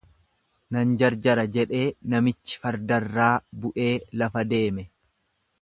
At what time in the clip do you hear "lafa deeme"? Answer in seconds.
4.23-4.91